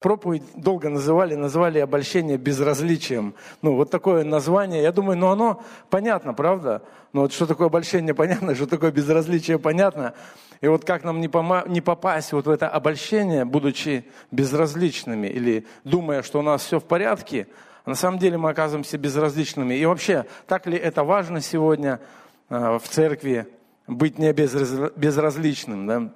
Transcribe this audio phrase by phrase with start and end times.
[0.00, 3.34] проповедь долго называли, называли обольщение безразличием.
[3.60, 4.82] Ну, вот такое название.
[4.82, 6.82] Я думаю, ну оно понятно, правда?
[7.12, 10.14] Ну вот что такое обольщение понятно, что такое безразличие понятно.
[10.62, 15.66] И вот как нам не, пома- не попасть вот в это обольщение, будучи безразличными или
[15.84, 17.46] думая, что у нас все в порядке,
[17.84, 19.74] а на самом деле мы оказываемся безразличными.
[19.74, 22.00] И вообще, так ли это важно сегодня
[22.48, 23.46] э, в церкви
[23.86, 25.86] быть не безразличным?
[25.86, 26.12] Да?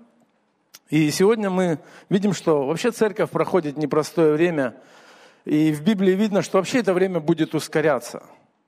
[0.95, 4.77] И сегодня мы видим, что вообще церковь проходит непростое время,
[5.45, 8.23] и в Библии видно, что вообще это время будет ускоряться.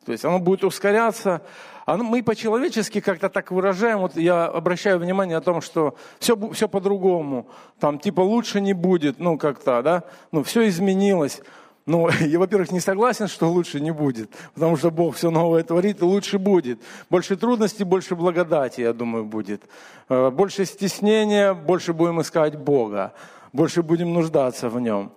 [0.05, 1.41] То есть оно будет ускоряться.
[1.85, 6.69] Оно, мы по-человечески как-то так выражаем, вот я обращаю внимание о том, что все, все
[6.69, 7.47] по-другому,
[7.79, 10.03] там типа лучше не будет, ну как-то, да,
[10.33, 11.41] ну все изменилось.
[11.87, 16.03] Ну, я, во-первых, не согласен, что лучше не будет, потому что Бог все новое творит,
[16.03, 16.81] и лучше будет.
[17.09, 19.63] Больше трудностей, больше благодати, я думаю, будет.
[20.09, 23.15] Э, больше стеснения, больше будем искать Бога,
[23.53, 25.13] больше будем нуждаться в Нем.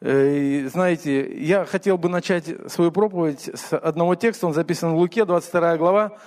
[0.00, 4.98] Э, и, знаете, я хотел бы начать свою проповедь с одного текста, он записан в
[4.98, 6.18] Луке, 22 глава,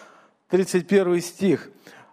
[0.50, 1.70] 31 стих.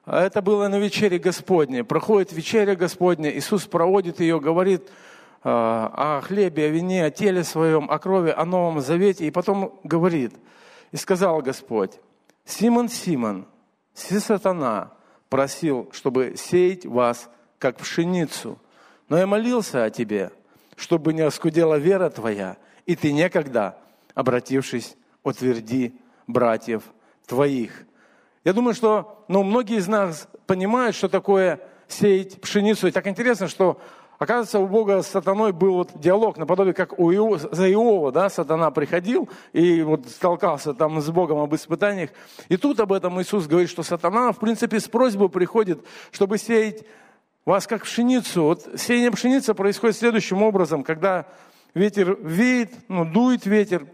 [0.07, 1.83] Это было на вечере Господне.
[1.83, 4.89] Проходит вечеря Господня, Иисус проводит ее, говорит–
[5.43, 9.27] о хлебе, о вине, о теле своем, о крови, о Новом Завете.
[9.27, 10.35] И потом говорит,
[10.93, 11.93] и сказал Господь,
[12.45, 13.47] Симон, Симон,
[13.95, 14.93] си сатана
[15.29, 17.29] просил, чтобы сеять вас,
[17.59, 18.59] как пшеницу.
[19.09, 20.31] Но я молился о тебе,
[20.77, 23.77] чтобы не оскудела вера твоя, и ты некогда,
[24.15, 26.83] обратившись, утверди братьев
[27.27, 27.85] твоих.
[28.45, 32.87] Я думаю, что ну, многие из нас понимают, что такое сеять пшеницу.
[32.87, 33.81] И так интересно, что
[34.19, 38.31] Оказывается, у Бога с сатаной был вот диалог, наподобие как у Ио, за Иова, да,
[38.31, 42.11] сатана приходил и вот столкался там с Богом об испытаниях.
[42.49, 46.85] И тут об этом Иисус говорит, что сатана, в принципе, с просьбой приходит, чтобы сеять
[47.45, 48.45] вас как пшеницу.
[48.45, 51.27] Вот сеяние пшеницы происходит следующим образом, когда
[51.75, 53.87] ветер веет, ну, дует ветер,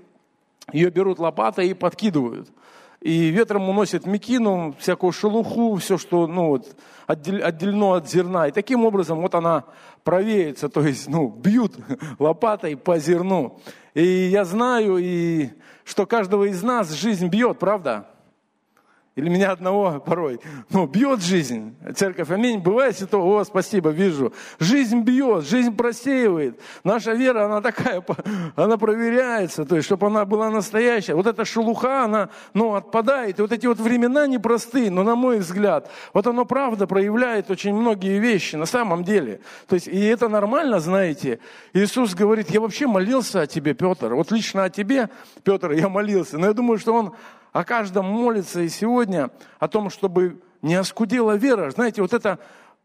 [0.72, 2.48] ее берут лопатой и подкидывают–
[3.02, 6.76] и ветром уносит мекину, всякую шелуху, все, что ну, вот,
[7.06, 8.46] отделено от зерна.
[8.46, 9.64] И таким образом вот она
[10.04, 11.74] провеется, то есть ну, бьют
[12.20, 13.60] лопатой по зерну.
[13.94, 15.50] И я знаю, и,
[15.84, 18.06] что каждого из нас жизнь бьет, правда?
[19.14, 20.40] Или меня одного порой.
[20.70, 21.76] Ну, бьет жизнь.
[21.94, 22.60] Церковь, аминь.
[22.60, 24.32] Бывает ситуация, о, спасибо, вижу.
[24.58, 26.58] Жизнь бьет, жизнь просеивает.
[26.82, 28.02] Наша вера, она такая,
[28.56, 31.14] она проверяется, то есть, чтобы она была настоящая.
[31.14, 33.38] Вот эта шелуха, она, ну, отпадает.
[33.38, 37.74] И вот эти вот времена непростые, но, на мой взгляд, вот оно правда проявляет очень
[37.74, 39.40] многие вещи на самом деле.
[39.68, 41.38] То есть, и это нормально, знаете.
[41.74, 44.14] Иисус говорит, я вообще молился о тебе, Петр.
[44.14, 45.10] Вот лично о тебе,
[45.44, 46.38] Петр, я молился.
[46.38, 47.12] Но я думаю, что он
[47.52, 51.70] о каждом молится и сегодня о том, чтобы не оскудела вера.
[51.70, 52.38] Знаете, вот это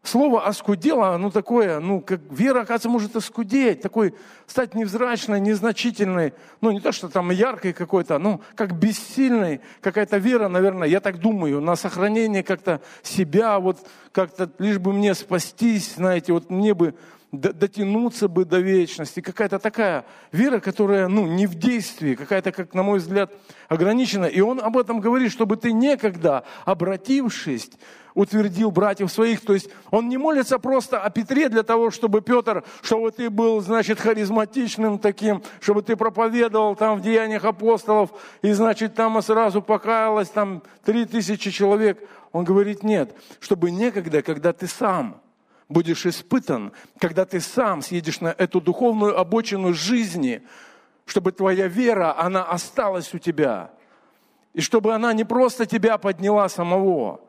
[0.04, 4.14] слово оскудела, оно такое, ну, как вера, оказывается, может оскудеть, такой,
[4.46, 10.48] стать невзрачной, незначительной, ну, не то, что там яркой какой-то, ну, как бессильной какая-то вера,
[10.48, 13.80] наверное, я так думаю, на сохранение как-то себя, вот
[14.12, 16.96] как-то лишь бы мне спастись, знаете, вот мне бы
[17.32, 19.20] дотянуться бы до вечности.
[19.20, 23.32] Какая-то такая вера, которая ну, не в действии, какая-то, как на мой взгляд,
[23.68, 24.26] ограничена.
[24.26, 27.70] И он об этом говорит, чтобы ты некогда, обратившись,
[28.14, 29.42] утвердил братьев своих.
[29.42, 33.60] То есть он не молится просто о Петре для того, чтобы Петр, чтобы ты был,
[33.60, 38.12] значит, харизматичным таким, чтобы ты проповедовал там в деяниях апостолов,
[38.42, 42.00] и, значит, там сразу покаялось там три тысячи человек.
[42.32, 45.22] Он говорит, нет, чтобы некогда, когда ты сам–
[45.70, 50.42] будешь испытан, когда ты сам съедешь на эту духовную обочину жизни,
[51.06, 53.72] чтобы твоя вера, она осталась у тебя.
[54.54, 57.22] И чтобы она не просто тебя подняла самого,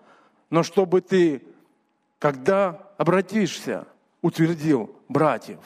[0.51, 1.43] но чтобы ты,
[2.19, 3.87] когда обратишься,
[4.23, 5.59] утвердил братьев,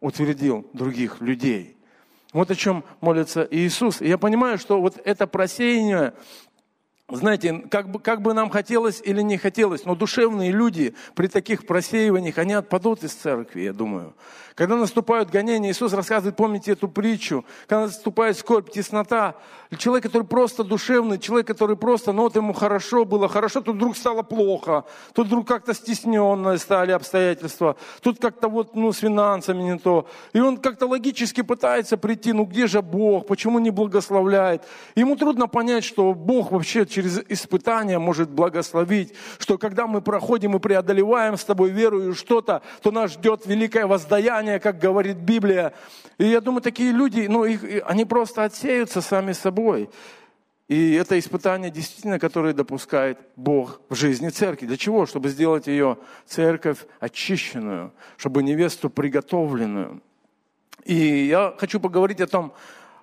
[0.00, 1.76] утвердил других людей.
[2.32, 4.02] Вот о чем молится Иисус.
[4.02, 6.12] И я понимаю, что вот это просеяние
[7.08, 11.64] знаете, как бы, как бы нам хотелось или не хотелось, но душевные люди при таких
[11.64, 14.14] просеиваниях, они отпадут из церкви, я думаю.
[14.56, 19.36] Когда наступают гонения, Иисус рассказывает, помните эту притчу, когда наступает скорбь, теснота,
[19.76, 23.96] человек, который просто душевный, человек, который просто, ну вот ему хорошо было, хорошо, тут вдруг
[23.96, 29.78] стало плохо, тут вдруг как-то стесненные стали обстоятельства, тут как-то вот, ну, с финансами не
[29.78, 30.08] то.
[30.32, 34.64] И он как-то логически пытается прийти, ну где же Бог, почему не благословляет?
[34.94, 40.58] Ему трудно понять, что Бог вообще через испытания может благословить, что когда мы проходим и
[40.58, 45.74] преодолеваем с тобой веру и что-то, то нас ждет великое воздаяние, как говорит Библия.
[46.16, 49.90] И я думаю, такие люди, ну, их, они просто отсеются сами собой.
[50.68, 54.66] И это испытание действительно, которое допускает Бог в жизни церкви.
[54.66, 55.04] Для чего?
[55.04, 60.00] Чтобы сделать ее церковь очищенную, чтобы невесту приготовленную.
[60.86, 62.54] И я хочу поговорить о том,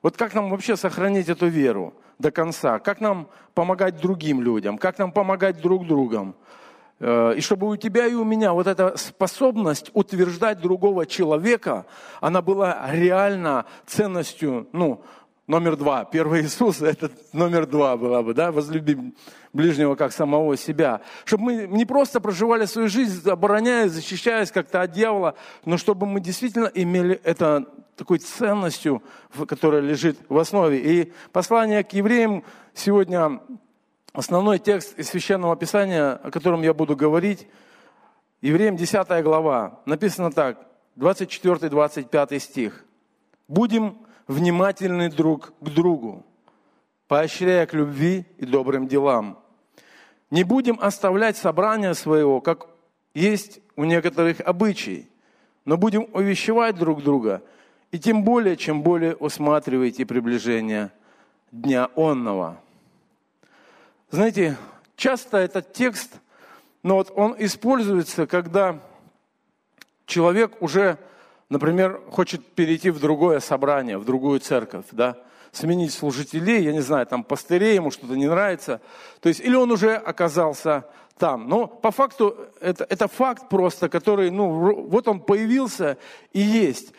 [0.02, 4.98] вот как нам вообще сохранить эту веру до конца, как нам помогать другим людям, как
[5.00, 6.36] нам помогать друг другам.
[7.00, 11.86] Э, и чтобы у тебя и у меня вот эта способность утверждать другого человека,
[12.22, 15.04] она была реально ценностью, ну,
[15.48, 16.06] номер два.
[16.06, 19.14] Первый Иисус, это номер два была бы, да, возлюби
[19.52, 21.02] ближнего как самого себя.
[21.26, 25.36] Чтобы мы не просто проживали свою жизнь, обороняясь, защищаясь как-то от дьявола,
[25.66, 29.04] но чтобы мы действительно имели это такой ценностью,
[29.48, 30.80] которая лежит в основе.
[30.80, 32.44] И послание к евреям
[32.74, 33.42] сегодня,
[34.14, 37.48] основной текст из Священного Писания, о котором я буду говорить,
[38.42, 40.68] Евреям 10 глава, написано так,
[40.98, 42.84] 24-25 стих.
[43.48, 46.26] «Будем внимательны друг к другу,
[47.08, 49.40] поощряя к любви и добрым делам.
[50.30, 52.68] Не будем оставлять собрания своего, как
[53.14, 55.10] есть у некоторых обычай,
[55.66, 57.44] но будем увещевать друг друга,
[57.94, 60.92] и тем более, чем более усматриваете приближение
[61.52, 62.60] Дня Онного.
[64.10, 64.58] Знаете,
[64.96, 66.12] часто этот текст,
[66.82, 68.80] но вот он используется, когда
[70.08, 70.98] человек уже
[71.50, 75.16] например, хочет перейти в другое собрание, в другую церковь, да,
[75.52, 78.82] сменить служителей, я не знаю, там пастырей, ему что-то не нравится.
[79.22, 80.86] То есть, или он уже оказался
[81.20, 81.48] там.
[81.48, 86.00] Но по факту это, это факт просто, который, ну, вот он появился
[86.32, 86.94] и есть.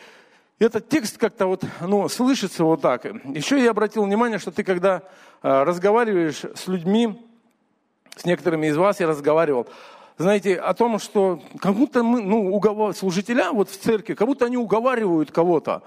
[0.61, 3.05] Этот текст как-то вот, ну, слышится вот так.
[3.05, 5.03] Еще я обратил внимание, что ты когда
[5.43, 7.21] э, разговариваешь с людьми,
[8.15, 9.67] с некоторыми из вас я разговаривал,
[10.17, 12.95] знаете, о том, что как будто мы, ну, уговор...
[12.95, 15.83] служителя вот в церкви, как будто они уговаривают кого-то.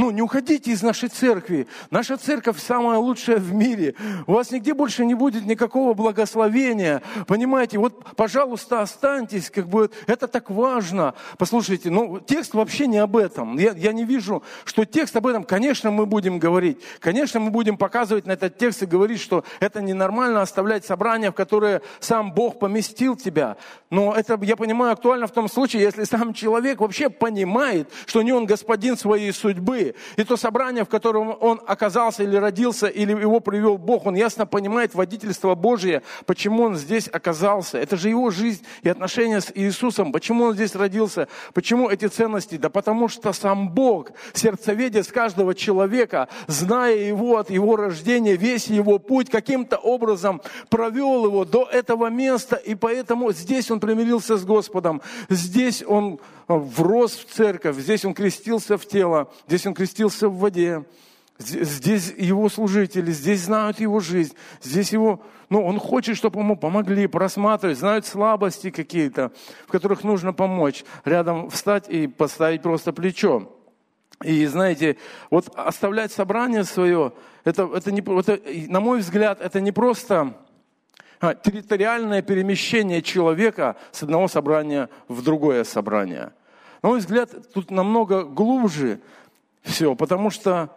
[0.00, 1.66] Ну, не уходите из нашей церкви.
[1.90, 3.94] Наша церковь самая лучшая в мире.
[4.26, 7.02] У вас нигде больше не будет никакого благословения.
[7.26, 11.12] Понимаете, вот, пожалуйста, останьтесь, как бы, это так важно.
[11.36, 13.58] Послушайте, ну, текст вообще не об этом.
[13.58, 16.78] Я, я не вижу, что текст об этом, конечно, мы будем говорить.
[17.00, 21.34] Конечно, мы будем показывать на этот текст и говорить, что это ненормально оставлять собрания, в
[21.34, 23.58] которые сам Бог поместил тебя.
[23.90, 28.32] Но это, я понимаю, актуально в том случае, если сам человек вообще понимает, что не
[28.32, 33.40] он господин своей судьбы, и то собрание, в котором он оказался или родился, или его
[33.40, 37.78] привел Бог, он ясно понимает водительство Божие, почему он здесь оказался.
[37.78, 40.12] Это же его жизнь и отношения с Иисусом.
[40.12, 41.28] Почему он здесь родился?
[41.54, 42.56] Почему эти ценности?
[42.56, 48.98] Да потому что сам Бог, сердцеведец каждого человека, зная его от его рождения, весь его
[48.98, 55.02] путь, каким-то образом провел его до этого места, и поэтому здесь он примирился с Господом,
[55.28, 56.20] здесь он
[56.58, 60.84] врос в церковь, здесь он крестился в тело, здесь он крестился в воде,
[61.38, 67.06] здесь его служители, здесь знают его жизнь, здесь его, ну, он хочет, чтобы ему помогли
[67.06, 69.32] просматривать, знают слабости какие-то,
[69.66, 73.56] в которых нужно помочь, рядом встать и поставить просто плечо.
[74.22, 74.98] И знаете,
[75.30, 77.12] вот оставлять собрание свое,
[77.44, 78.38] это, это, не, это,
[78.70, 80.34] на мой взгляд, это не просто
[81.20, 86.32] а, территориальное перемещение человека с одного собрания в другое собрание.
[86.82, 89.00] На мой взгляд, тут намного глубже
[89.62, 90.74] все, потому что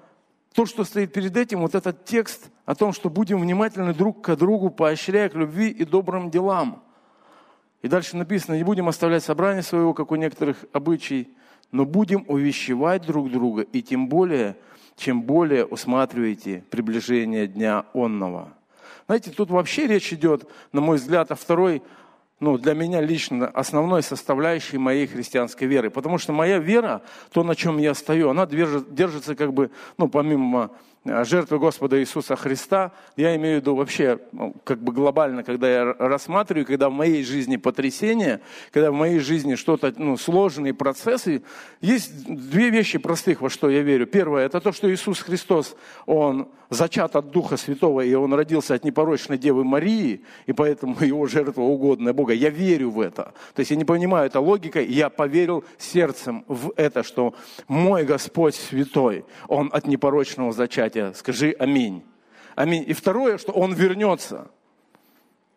[0.53, 4.35] то, что стоит перед этим, вот этот текст о том, что будем внимательны друг к
[4.35, 6.83] другу, поощряя к любви и добрым делам.
[7.81, 11.29] И дальше написано, не будем оставлять собрание своего, как у некоторых обычай,
[11.71, 14.55] но будем увещевать друг друга, и тем более,
[14.95, 18.53] чем более усматриваете приближение Дня Онного.
[19.07, 21.81] Знаете, тут вообще речь идет, на мой взгляд, о второй
[22.43, 25.89] ну, для меня лично основной составляющей моей христианской веры.
[25.89, 30.09] Потому что моя вера, то, на чем я стою, она держит, держится как бы, ну,
[30.09, 30.71] помимо
[31.05, 35.93] жертвы Господа Иисуса Христа, я имею в виду вообще, ну, как бы глобально, когда я
[35.99, 38.39] рассматриваю, когда в моей жизни потрясение,
[38.71, 41.43] когда в моей жизни что-то, ну, сложные процессы,
[41.81, 44.07] есть две вещи простых, во что я верю.
[44.07, 48.83] Первое, это то, что Иисус Христос, Он зачат от Духа Святого, и Он родился от
[48.83, 52.33] непорочной Девы Марии, и поэтому Его жертва угодная Бога.
[52.33, 53.33] Я верю в это.
[53.53, 57.33] То есть я не понимаю, это логика, я поверил сердцем в это, что
[57.67, 61.13] мой Господь Святой, Он от непорочного зачатия распятия.
[61.13, 62.03] Скажи аминь.
[62.55, 62.83] Аминь.
[62.87, 64.47] И второе, что Он вернется.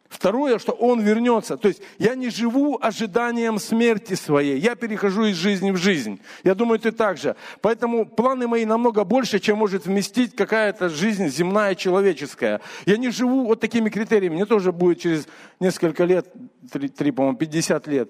[0.09, 1.57] Второе, что Он вернется.
[1.57, 4.59] То есть я не живу ожиданием смерти своей.
[4.59, 6.21] Я перехожу из жизни в жизнь.
[6.45, 7.35] Я думаю, ты так же.
[7.61, 12.61] Поэтому планы мои намного больше, чем может вместить какая-то жизнь земная, человеческая.
[12.87, 14.37] Я не живу вот такими критериями.
[14.37, 15.26] Мне тоже будет через
[15.61, 16.33] несколько лет,
[16.97, 18.09] три по-моему, 50 лет.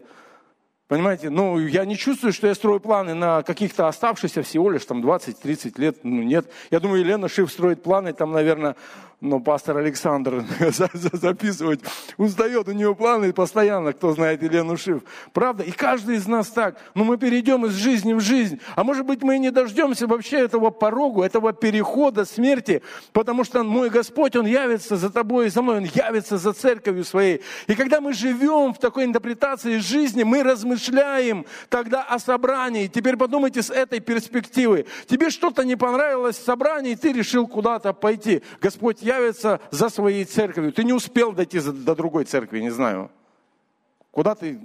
[0.88, 5.04] Понимаете, ну, я не чувствую, что я строю планы на каких-то оставшихся всего лишь там
[5.04, 5.98] 20-30 лет.
[6.04, 6.48] Ну, нет.
[6.70, 8.76] Я думаю, Елена Шиф строит планы там, наверное,
[9.20, 10.44] но пастор Александр
[11.12, 11.80] записывать
[12.18, 15.02] устает, у него планы постоянно, кто знает Елену Шиф.
[15.32, 15.62] Правда?
[15.62, 16.76] И каждый из нас так.
[16.94, 18.60] Но мы перейдем из жизни в жизнь.
[18.74, 22.82] А может быть, мы и не дождемся вообще этого порогу, этого перехода смерти,
[23.12, 27.04] потому что мой Господь, Он явится за тобой и за мной, Он явится за церковью
[27.04, 27.40] своей.
[27.68, 32.86] И когда мы живем в такой интерпретации жизни, мы размышляем тогда о собрании.
[32.86, 34.84] Теперь подумайте с этой перспективы.
[35.06, 38.42] Тебе что-то не понравилось в собрании, и ты решил куда-то пойти.
[38.60, 40.72] Господь явится за своей церковью.
[40.72, 43.10] Ты не успел дойти до другой церкви, не знаю.
[44.10, 44.58] Куда ты?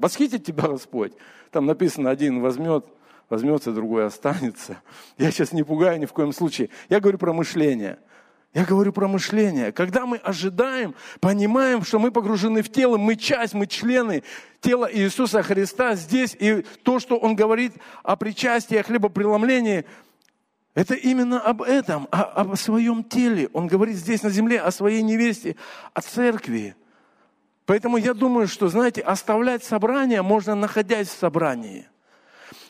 [0.00, 1.12] Восхитит тебя Господь.
[1.50, 2.86] Там написано, один возьмет,
[3.28, 4.78] возьмется, другой останется.
[5.18, 6.70] Я сейчас не пугаю ни в коем случае.
[6.88, 7.98] Я говорю про мышление.
[8.54, 9.72] Я говорю про мышление.
[9.72, 14.24] Когда мы ожидаем, понимаем, что мы погружены в тело, мы часть, мы члены
[14.60, 17.72] тела Иисуса Христа здесь, и то, что Он говорит
[18.02, 19.84] о причастии, о хлебопреломлении–
[20.74, 23.48] это именно об этом, о, о своем теле.
[23.52, 25.56] Он говорит здесь на земле о своей невесте,
[25.92, 26.74] о церкви.
[27.66, 31.86] Поэтому я думаю, что, знаете, оставлять собрание можно, находясь в собрании.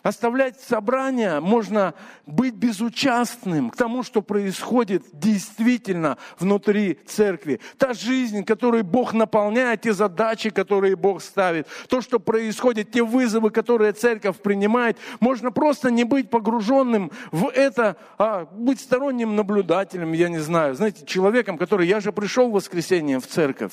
[0.03, 1.95] Оставлять собрание можно
[2.27, 7.61] быть безучастным к тому, что происходит действительно внутри церкви.
[7.79, 13.51] Та жизнь, которой Бог наполняет, те задачи, которые Бог ставит, то, что происходит, те вызовы,
[13.51, 20.29] которые церковь принимает, можно просто не быть погруженным в это, а быть сторонним наблюдателем, я
[20.29, 23.73] не знаю, знаете, человеком, который, я же пришел в воскресенье в церковь,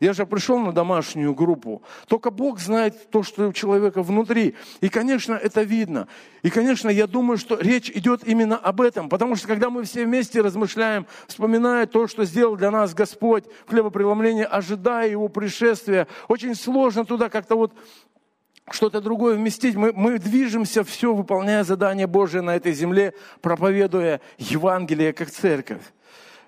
[0.00, 1.82] я же пришел на домашнюю группу.
[2.06, 4.54] Только Бог знает то, что у человека внутри.
[4.80, 6.08] И, конечно, это видно.
[6.42, 9.08] И, конечно, я думаю, что речь идет именно об этом.
[9.08, 13.70] Потому что, когда мы все вместе размышляем, вспоминая то, что сделал для нас Господь в
[13.70, 17.72] хлебопреломлении, ожидая Его пришествия, очень сложно туда как-то вот
[18.70, 19.74] что-то другое вместить.
[19.74, 25.82] Мы, мы движемся все, выполняя задание Божие на этой земле, проповедуя Евангелие как церковь.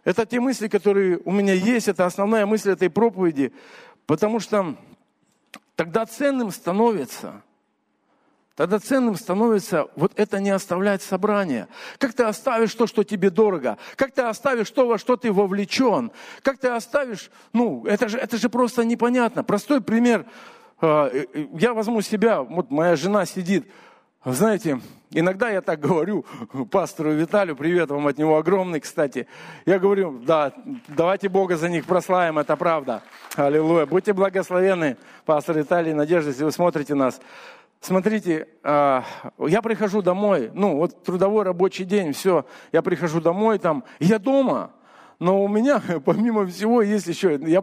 [0.05, 3.53] Это те мысли, которые у меня есть, это основная мысль этой проповеди,
[4.07, 4.77] потому что
[5.77, 7.43] тогда ценным становится,
[8.55, 11.69] тогда ценным становится вот это не оставлять собрание.
[11.99, 13.77] Как ты оставишь то, что тебе дорого?
[13.97, 16.13] Как ты оставишь то, во что ты вовлечен?
[16.43, 19.45] Как ты оставишь, ну, это же, это же просто непонятно.
[19.45, 20.27] Простой пример.
[20.81, 21.11] А,
[21.53, 23.71] я возьму себя, вот моя жена сидит,
[24.25, 24.81] знаете,
[25.13, 26.27] иногда я так говорю
[26.71, 29.27] пастору Виталию, привет вам от него огромный, кстати.
[29.65, 30.53] Я говорю, да,
[30.89, 33.03] давайте Бога за них прославим, это правда.
[33.35, 33.87] Аллилуйя.
[33.87, 37.19] Будьте благословенны, пастор Виталий, Надежда, если вы смотрите нас.
[37.81, 39.05] Смотрите, а,
[39.39, 44.73] я прихожу домой, ну вот трудовой рабочий день, все, я прихожу домой там, я дома,
[45.21, 47.63] но у меня, помимо всего, есть еще, я,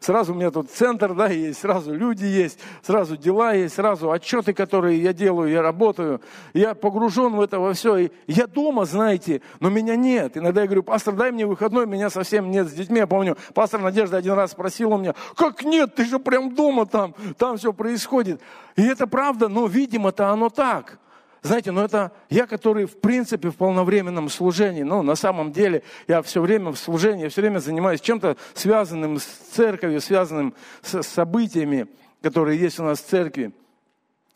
[0.00, 4.54] сразу у меня тут центр, да, есть, сразу люди есть, сразу дела есть, сразу отчеты,
[4.54, 6.20] которые я делаю, я работаю.
[6.54, 7.96] Я погружен в это во все.
[7.96, 10.36] И я дома, знаете, но меня нет.
[10.36, 12.98] Иногда я говорю, пастор, дай мне выходной, меня совсем нет с детьми.
[12.98, 16.86] Я помню, пастор Надежда один раз спросил у меня, как нет, ты же прям дома
[16.86, 18.40] там, там все происходит.
[18.76, 20.98] И это правда, но, видимо-то оно так.
[21.42, 26.22] Знаете, ну это я, который в принципе в полновременном служении, но на самом деле я
[26.22, 31.88] все время в служении, я все время занимаюсь чем-то связанным с церковью, связанным с событиями,
[32.22, 33.52] которые есть у нас в церкви.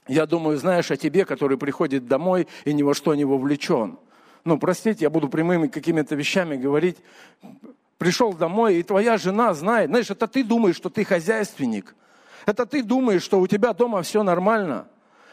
[0.08, 3.98] Я думаю, знаешь о тебе, который приходит домой и ни во что не вовлечен.
[4.44, 6.96] Ну, простите, я буду прямыми какими-то вещами говорить.
[7.98, 9.90] Пришел домой, и твоя жена знает.
[9.90, 11.94] Знаешь, это ты думаешь, что ты хозяйственник.
[12.46, 14.86] Это ты думаешь, что у тебя дома все нормально.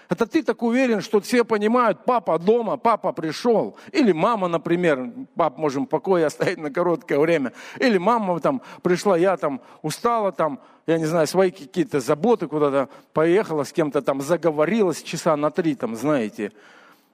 [0.09, 3.77] Это ты так уверен, что все понимают, папа дома, папа пришел.
[3.91, 7.53] Или мама, например, пап можем в покое оставить на короткое время.
[7.79, 12.89] Или мама там пришла, я там устала, там, я не знаю, свои какие-то заботы куда-то
[13.13, 16.51] поехала, с кем-то там заговорилась часа на три, там, знаете.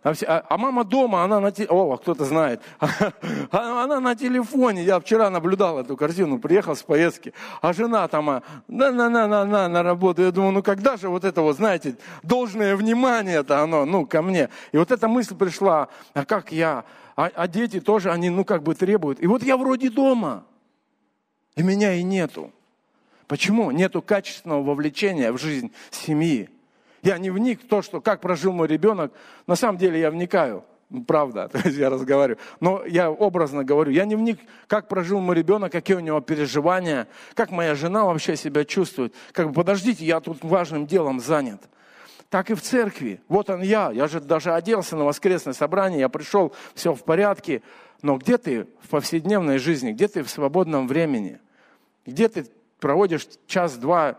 [0.01, 4.83] А, а, а мама дома, она на телефоне, о, кто-то знает, а, она на телефоне,
[4.83, 10.31] я вчера наблюдал эту картину, приехал с поездки, а жена там, на-на-на-на-на, на работу, я
[10.31, 14.49] думаю, ну когда же вот это вот, знаете, должное внимание-то оно, ну, ко мне.
[14.71, 16.85] И вот эта мысль пришла, а как я,
[17.17, 19.21] а, а дети тоже, они, ну, как бы требуют.
[19.21, 20.45] И вот я вроде дома,
[21.57, 22.53] и меня и нету.
[23.27, 23.69] Почему?
[23.71, 26.49] Нету качественного вовлечения в жизнь семьи.
[27.01, 29.13] Я не вник в то, что как прожил мой ребенок.
[29.47, 30.63] На самом деле я вникаю,
[31.07, 32.39] правда, то есть я разговариваю.
[32.59, 37.07] Но я образно говорю, я не вник, как прожил мой ребенок, какие у него переживания,
[37.35, 39.13] как моя жена вообще себя чувствует.
[39.31, 41.61] Как бы, подождите, я тут важным делом занят.
[42.29, 43.21] Так и в церкви.
[43.27, 47.63] Вот он я, я же даже оделся на воскресное собрание, я пришел, все в порядке.
[48.01, 51.39] Но где ты в повседневной жизни, где ты в свободном времени?
[52.05, 52.45] Где ты
[52.79, 54.17] проводишь час-два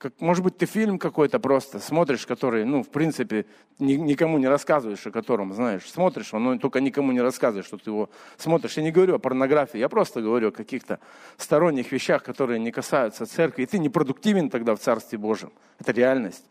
[0.00, 3.44] как, может быть, ты фильм какой-то просто смотришь, который, ну, в принципе,
[3.78, 5.82] ни, никому не рассказываешь о котором, знаешь.
[5.90, 8.78] Смотришь, но только никому не рассказываешь, что ты его смотришь.
[8.78, 11.00] Я не говорю о порнографии, я просто говорю о каких-то
[11.36, 13.64] сторонних вещах, которые не касаются церкви.
[13.64, 15.52] И ты непродуктивен тогда в Царстве Божьем.
[15.78, 16.46] Это реальность.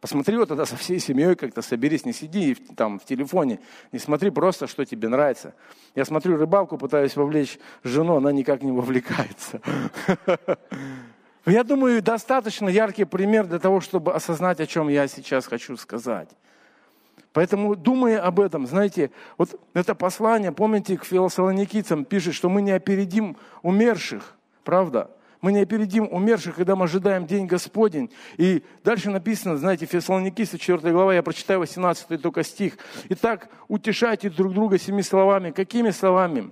[0.00, 3.60] Посмотри вот тогда со всей семьей как-то соберись, не сиди там в телефоне,
[3.92, 5.54] не смотри просто, что тебе нравится.
[5.94, 9.60] Я смотрю рыбалку, пытаюсь вовлечь жену, она никак не вовлекается.
[11.46, 16.30] Я думаю, достаточно яркий пример для того, чтобы осознать, о чем я сейчас хочу сказать.
[17.34, 22.70] Поэтому, думая об этом, знаете, вот это послание, помните, к философоникийцам пишет, что мы не
[22.70, 25.10] опередим умерших, правда?
[25.42, 28.10] Мы не опередим умерших, когда мы ожидаем день Господень.
[28.38, 32.78] И дальше написано, знаете, Фессалоникийцы, 4 глава, я прочитаю 18 только стих.
[33.10, 35.50] Итак, утешайте друг друга семи словами.
[35.50, 36.50] Какими словами?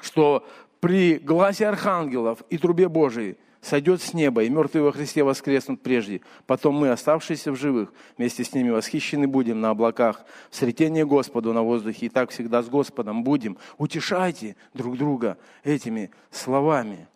[0.00, 0.46] Что
[0.80, 6.20] при гласе архангелов и трубе Божией сойдет с неба, и мертвые во Христе воскреснут прежде.
[6.46, 11.52] Потом мы, оставшиеся в живых, вместе с ними восхищены будем на облаках, в сретении Господу
[11.52, 13.58] на воздухе, и так всегда с Господом будем.
[13.78, 17.08] Утешайте друг друга этими словами.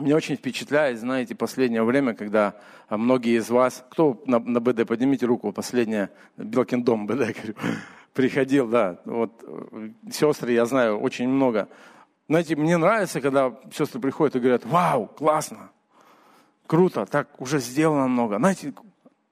[0.00, 2.56] Меня очень впечатляет, знаете, последнее время, когда
[2.90, 7.54] многие из вас, кто на, на БД, поднимите руку, последняя, Белкин дом БД, говорю,
[8.12, 9.44] приходил, да, вот,
[10.10, 11.68] сестры, я знаю, очень много
[12.28, 15.70] знаете, мне нравится, когда сестры приходят и говорят, вау, классно,
[16.66, 18.38] круто, так уже сделано много.
[18.38, 18.72] Знаете,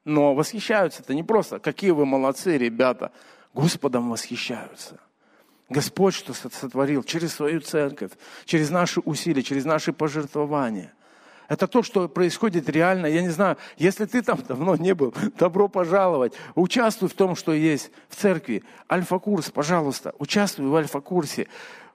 [0.05, 3.13] но восхищаются это не просто, какие вы молодцы, ребята,
[3.55, 5.01] Господом восхищаются.
[5.69, 8.13] Господь что сотворил через свою церковь,
[8.45, 10.93] через наши усилия, через наши пожертвования.
[11.49, 13.07] Это то, что происходит реально.
[13.07, 16.35] Я не знаю, если ты там давно не был, добро пожаловать.
[16.55, 18.65] Участвуй в том, что есть в церкви.
[18.91, 21.49] Альфа-курс, пожалуйста, участвуй в альфа-курсе.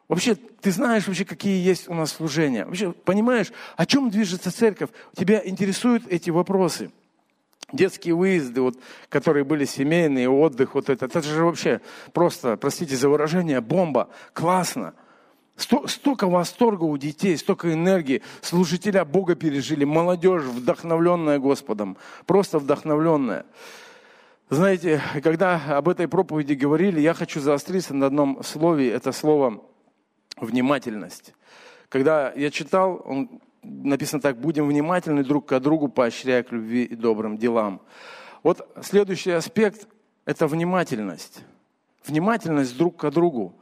[0.07, 2.65] Вообще, ты знаешь вообще, какие есть у нас служения?
[2.65, 4.89] Вообще, понимаешь, о чем движется церковь?
[5.15, 6.91] Тебя интересуют эти вопросы?
[7.73, 11.81] Детские выезды, вот, которые были семейные, отдых, вот это, это же вообще
[12.13, 14.93] просто, простите за выражение, бомба, классно.
[15.57, 18.21] Столько восторга у детей, столько энергии.
[18.41, 23.45] Служителя Бога пережили, молодежь вдохновленная Господом, просто вдохновленная.
[24.49, 29.61] Знаете, когда об этой проповеди говорили, я хочу заостриться на одном слове, это слово
[30.39, 31.33] внимательность.
[31.89, 36.95] Когда я читал, он, написано так, будем внимательны друг к другу, поощряя к любви и
[36.95, 37.81] добрым делам.
[38.43, 39.87] Вот следующий аспект–
[40.25, 41.43] это внимательность.
[42.05, 43.55] Внимательность друг к другу.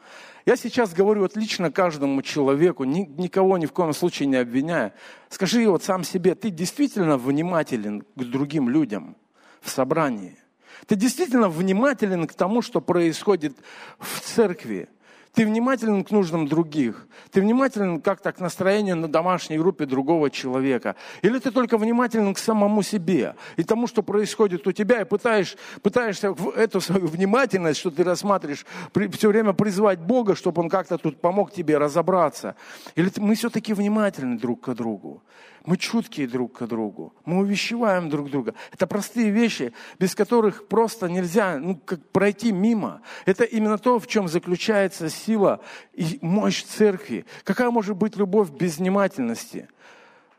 [0.45, 4.93] Я сейчас говорю вот лично каждому человеку, ни, никого ни в коем случае не обвиняя.
[5.29, 9.15] Скажи вот сам себе, ты действительно внимателен к другим людям
[9.61, 10.37] в собрании?
[10.85, 13.57] Ты действительно внимателен к тому, что происходит
[13.97, 14.87] в церкви?
[15.35, 17.07] Ты внимателен к нуждам других.
[17.31, 20.95] Ты внимателен как-то к настроению на домашней группе другого человека.
[21.21, 25.57] Или ты только внимателен к самому себе и тому, что происходит у тебя, и пытаешь,
[25.81, 28.65] пытаешься эту свою внимательность, что ты рассматриваешь,
[29.11, 32.55] все время призвать Бога, чтобы Он как-то тут помог тебе разобраться.
[32.95, 35.21] Или мы все-таки внимательны друг к другу.
[35.65, 37.13] Мы чуткие друг к другу.
[37.25, 38.53] Мы увещеваем друг друга.
[38.71, 43.01] Это простые вещи, без которых просто нельзя ну, как пройти мимо.
[43.25, 45.59] Это именно то, в чем заключается сила
[45.93, 47.25] и мощь церкви.
[47.43, 49.67] Какая может быть любовь без внимательности?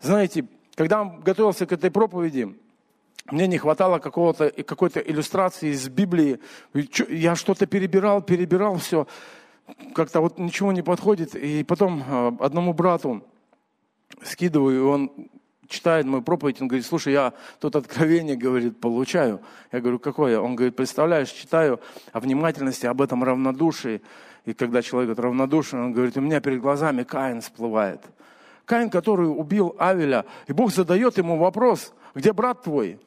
[0.01, 2.55] Знаете, когда готовился к этой проповеди,
[3.31, 6.39] мне не хватало какого-то, какой-то иллюстрации из Библии.
[7.09, 9.09] Я что-то перебирал, перебирал все.
[9.93, 11.35] Как-то вот ничего не подходит.
[11.35, 13.25] И потом а, одному брату
[14.23, 15.29] скидываю, и он
[15.69, 19.41] читает мою проповедь, он говорит, слушай, я тут откровение, говорит, получаю.
[19.73, 20.39] Я говорю, какое?
[20.41, 21.81] Он говорит, представляешь, читаю
[22.13, 24.03] о внимательности, об этом равнодушии.
[24.45, 28.03] И когда человек равнодушен, он говорит, у меня перед глазами Каин всплывает.
[28.65, 32.99] Каин, который убил Авеля, и Бог задает ему вопрос, где брат твой?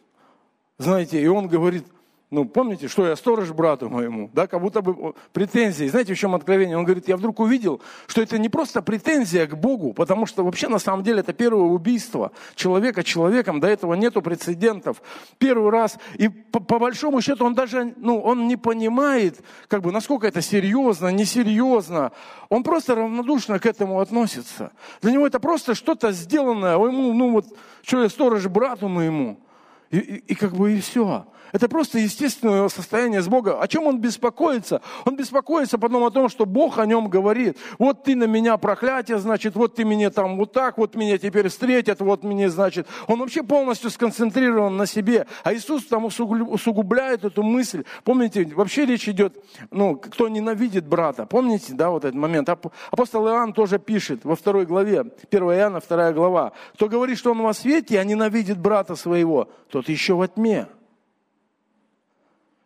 [0.77, 1.85] Знаете, и он говорит,
[2.31, 5.87] ну, помните, что я сторож брату моему, да, как будто бы претензии.
[5.87, 6.77] Знаете, в чем откровение?
[6.77, 10.67] Он говорит, я вдруг увидел, что это не просто претензия к Богу, потому что вообще
[10.67, 15.01] на самом деле это первое убийство человека человеком, до этого нету прецедентов.
[15.39, 19.91] Первый раз, и по, по большому счету он даже, ну, он не понимает, как бы,
[19.91, 22.11] насколько это серьезно, несерьезно.
[22.49, 24.71] Он просто равнодушно к этому относится.
[25.01, 27.47] Для него это просто что-то сделанное, ему, ну вот,
[27.81, 29.39] что я сторож брату моему.
[29.91, 31.25] И, и, и как бы и все.
[31.51, 33.59] Это просто естественное состояние с Богом.
[33.59, 34.81] О чем он беспокоится?
[35.05, 37.57] Он беспокоится потом о том, что Бог о нем говорит.
[37.77, 41.49] Вот ты на меня проклятие, значит, вот ты меня там вот так, вот меня теперь
[41.49, 42.87] встретят, вот мне, значит.
[43.07, 45.25] Он вообще полностью сконцентрирован на себе.
[45.43, 47.83] А Иисус там усугубляет эту мысль.
[48.03, 49.35] Помните, вообще речь идет,
[49.71, 51.25] ну, кто ненавидит брата.
[51.25, 52.49] Помните, да, вот этот момент?
[52.49, 56.51] Апостол Иоанн тоже пишет во второй главе, 1 Иоанна, вторая глава.
[56.75, 60.67] Кто говорит, что он во свете, а ненавидит брата своего, тот еще во тьме.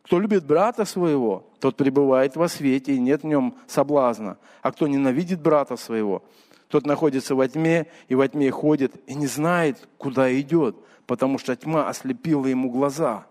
[0.01, 4.39] Кто любит брата своего, тот пребывает во свете, и нет в нем соблазна.
[4.63, 6.23] А кто ненавидит брата своего,
[6.69, 11.55] тот находится во тьме, и во тьме ходит, и не знает, куда идет, потому что
[11.55, 13.27] тьма ослепила ему глаза.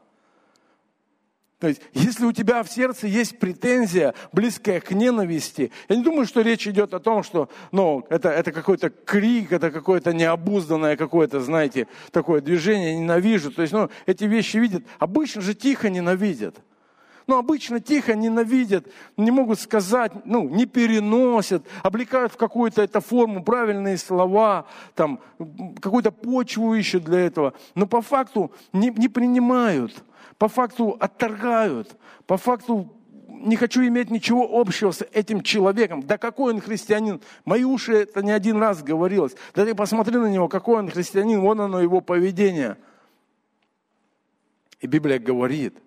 [1.62, 6.26] То есть, если у тебя в сердце есть претензия, близкая к ненависти, я не думаю,
[6.26, 11.40] что речь идет о том, что ну, это, это какой-то крик, это какое-то необузданное какое-то,
[11.40, 13.52] знаете, такое движение, ненавижу.
[13.52, 14.82] То есть, ну, эти вещи видят.
[14.98, 16.56] Обычно же тихо ненавидят.
[17.26, 23.44] Ну, обычно тихо ненавидят, не могут сказать, ну, не переносят, облекают в какую-то эту форму
[23.44, 25.20] правильные слова, там,
[25.80, 27.54] какую-то почву ищут для этого.
[27.74, 30.02] Но по факту не, не принимают
[30.42, 32.92] по факту отторгают, по факту
[33.28, 36.02] не хочу иметь ничего общего с этим человеком.
[36.02, 37.20] Да какой он христианин?
[37.44, 39.36] Мои уши это не один раз говорилось.
[39.54, 42.76] Да ты посмотри на него, какой он христианин, вон оно его поведение.
[44.80, 45.78] И Библия говорит,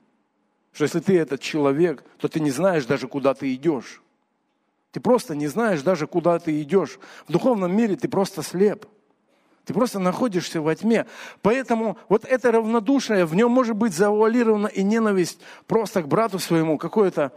[0.75, 4.03] что если ты этот человек, то ты не знаешь даже, куда ты идешь.
[4.91, 6.99] Ты просто не знаешь даже, куда ты идешь.
[7.29, 8.85] В духовном мире ты просто слеп.
[9.63, 11.05] Ты просто находишься во тьме.
[11.41, 16.77] Поэтому вот это равнодушие, в нем может быть завуалирована и ненависть просто к брату своему,
[16.77, 17.31] какое-то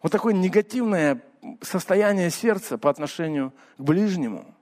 [0.00, 1.22] вот такое негативное
[1.62, 4.55] состояние сердца по отношению к ближнему.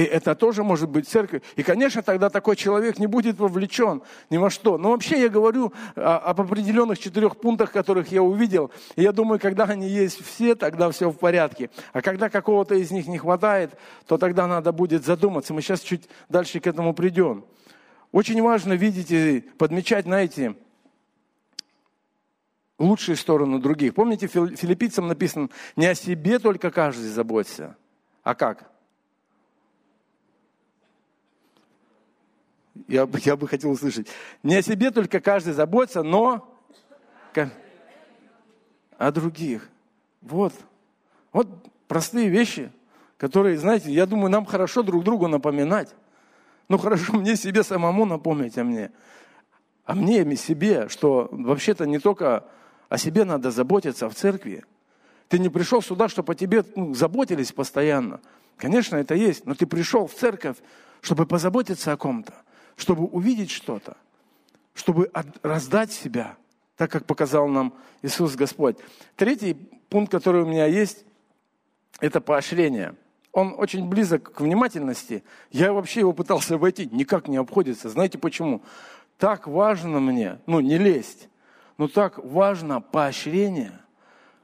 [0.00, 1.42] И это тоже может быть церковь.
[1.56, 4.78] И, конечно, тогда такой человек не будет вовлечен ни во что.
[4.78, 8.70] Но вообще я говорю об определенных четырех пунктах, которых я увидел.
[8.96, 11.68] И я думаю, когда они есть все, тогда все в порядке.
[11.92, 13.72] А когда какого-то из них не хватает,
[14.06, 15.52] то тогда надо будет задуматься.
[15.52, 17.44] Мы сейчас чуть дальше к этому придем.
[18.10, 20.56] Очень важно видеть и подмечать, знаете,
[22.78, 23.94] лучшие стороны других.
[23.94, 27.76] Помните, филиппийцам написано, не о себе только каждый заботится.
[28.22, 28.70] А как?
[32.88, 34.08] Я, я бы хотел услышать.
[34.42, 36.46] Не о себе только каждый заботится, но
[38.98, 39.68] о других.
[40.20, 40.52] Вот.
[41.32, 41.48] Вот
[41.88, 42.70] простые вещи,
[43.16, 45.94] которые, знаете, я думаю, нам хорошо друг другу напоминать.
[46.68, 48.92] Ну хорошо мне себе самому напомнить о мне.
[49.84, 52.44] А мне, и себе, что вообще-то не только
[52.88, 54.64] о себе надо заботиться в церкви.
[55.28, 58.20] Ты не пришел сюда, чтобы о тебе ну, заботились постоянно.
[58.56, 60.56] Конечно, это есть, но ты пришел в церковь,
[61.00, 62.34] чтобы позаботиться о ком-то
[62.80, 63.96] чтобы увидеть что-то,
[64.74, 65.10] чтобы
[65.42, 66.36] раздать себя,
[66.76, 68.78] так как показал нам Иисус Господь.
[69.16, 69.54] Третий
[69.90, 71.04] пункт, который у меня есть,
[72.00, 72.94] это поощрение.
[73.32, 75.22] Он очень близок к внимательности.
[75.50, 77.90] Я вообще его пытался обойти, никак не обходится.
[77.90, 78.62] Знаете почему?
[79.18, 81.28] Так важно мне, ну не лезть,
[81.76, 83.78] но так важно поощрение,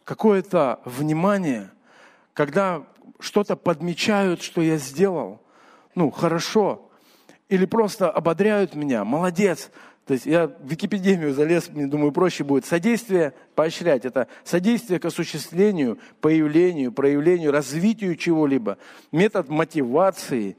[0.04, 1.70] какое-то внимание,
[2.34, 2.84] когда
[3.18, 5.40] что-то подмечают, что я сделал.
[5.94, 6.85] Ну, хорошо,
[7.48, 9.70] или просто ободряют меня, молодец.
[10.06, 12.64] То есть я в Википедемию залез, мне думаю, проще будет.
[12.64, 18.78] Содействие, поощрять, это содействие к осуществлению, появлению, проявлению, развитию чего-либо.
[19.10, 20.56] Метод мотивации,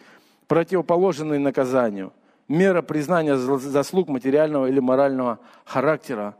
[0.47, 2.11] противоположный наказанию.
[2.49, 6.35] Мера признания заслуг материального или морального характера.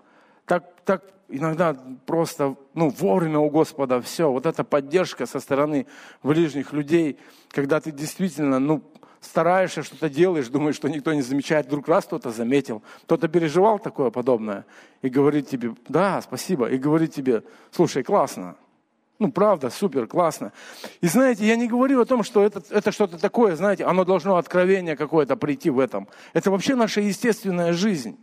[0.45, 4.31] Так, так иногда просто ну, вовремя у Господа все.
[4.31, 5.87] Вот эта поддержка со стороны
[6.23, 7.17] ближних людей,
[7.49, 8.83] когда ты действительно ну,
[9.27, 14.09] стараешься, что-то делаешь, думаешь, что никто не замечает, вдруг раз кто-то заметил, кто-то переживал такое
[14.09, 14.65] подобное
[15.01, 18.55] и говорит тебе, да, спасибо, и говорит тебе, слушай, классно,
[19.19, 20.51] ну, правда, супер, классно.
[21.01, 24.37] И знаете, я не говорю о том, что это, это что-то такое, знаете, оно должно
[24.37, 26.07] откровение какое-то прийти в этом.
[26.33, 28.17] Это вообще наша естественная жизнь.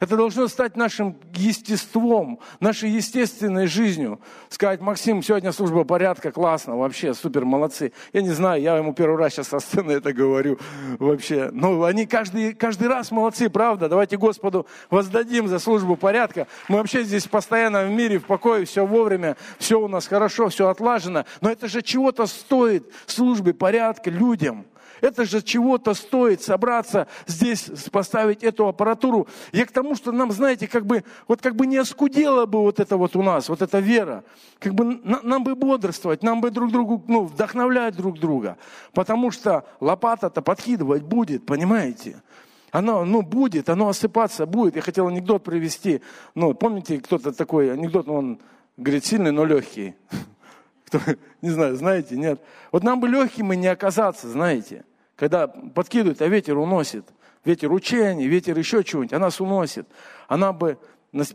[0.00, 4.20] Это должно стать нашим естеством, нашей естественной жизнью.
[4.48, 7.92] Сказать, Максим, сегодня служба порядка, классно, вообще, супер, молодцы.
[8.12, 10.58] Я не знаю, я ему первый раз сейчас со сцены это говорю
[10.98, 11.50] вообще.
[11.52, 13.88] Но они каждый, каждый раз молодцы, правда?
[13.88, 16.46] Давайте Господу воздадим за службу порядка.
[16.68, 20.68] Мы вообще здесь постоянно в мире, в покое, все вовремя, все у нас хорошо, все
[20.68, 21.24] отлажено.
[21.40, 24.66] Но это же чего-то стоит службе порядка людям.
[25.04, 29.28] Это же чего-то стоит собраться здесь, поставить эту аппаратуру.
[29.52, 32.80] Я к тому, что нам, знаете, как бы, вот как бы не оскудела бы вот
[32.80, 34.24] это вот у нас, вот эта вера.
[34.58, 38.56] Как бы нам бы бодрствовать, нам бы друг другу, ну, вдохновлять друг друга.
[38.94, 42.22] Потому что лопата-то подкидывать будет, понимаете?
[42.70, 44.76] Оно, ну, будет, оно осыпаться будет.
[44.76, 46.00] Я хотел анекдот привести.
[46.34, 48.40] Ну, помните, кто-то такой анекдот, он
[48.78, 49.96] говорит, сильный, но легкий.
[50.86, 50.98] Кто,
[51.42, 52.40] не знаю, знаете, нет.
[52.72, 54.82] Вот нам бы легким и не оказаться, знаете.
[55.16, 57.06] Когда подкидывают, а ветер уносит.
[57.44, 59.86] Ветер учений, ветер еще чего-нибудь, а нас уносит.
[60.28, 60.78] Она бы,